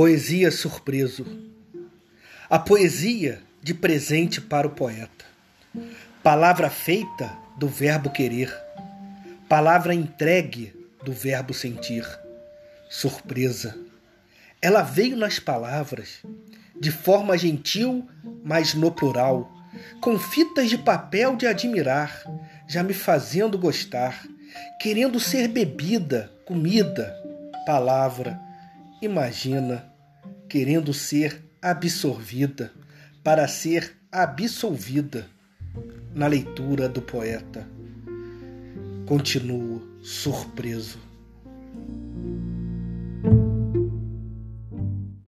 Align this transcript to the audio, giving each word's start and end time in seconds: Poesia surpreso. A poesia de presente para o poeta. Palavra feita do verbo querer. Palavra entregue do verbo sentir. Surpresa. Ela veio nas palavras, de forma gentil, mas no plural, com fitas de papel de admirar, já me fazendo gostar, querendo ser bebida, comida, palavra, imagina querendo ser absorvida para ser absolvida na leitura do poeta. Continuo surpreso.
Poesia 0.00 0.50
surpreso. 0.50 1.26
A 2.48 2.58
poesia 2.58 3.42
de 3.62 3.74
presente 3.74 4.40
para 4.40 4.66
o 4.66 4.70
poeta. 4.70 5.26
Palavra 6.22 6.70
feita 6.70 7.36
do 7.58 7.68
verbo 7.68 8.08
querer. 8.08 8.50
Palavra 9.46 9.92
entregue 9.92 10.72
do 11.04 11.12
verbo 11.12 11.52
sentir. 11.52 12.02
Surpresa. 12.88 13.76
Ela 14.62 14.80
veio 14.80 15.18
nas 15.18 15.38
palavras, 15.38 16.22
de 16.80 16.90
forma 16.90 17.36
gentil, 17.36 18.08
mas 18.42 18.72
no 18.72 18.90
plural, 18.90 19.52
com 20.00 20.18
fitas 20.18 20.70
de 20.70 20.78
papel 20.78 21.36
de 21.36 21.46
admirar, 21.46 22.24
já 22.66 22.82
me 22.82 22.94
fazendo 22.94 23.58
gostar, 23.58 24.26
querendo 24.80 25.20
ser 25.20 25.46
bebida, 25.46 26.32
comida, 26.46 27.14
palavra, 27.66 28.40
imagina 29.02 29.90
querendo 30.50 30.92
ser 30.92 31.40
absorvida 31.62 32.72
para 33.22 33.46
ser 33.46 33.96
absolvida 34.10 35.24
na 36.12 36.26
leitura 36.26 36.88
do 36.88 37.00
poeta. 37.00 37.64
Continuo 39.06 39.80
surpreso. 40.02 40.98